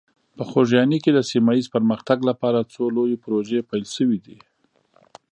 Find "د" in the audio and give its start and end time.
1.13-1.19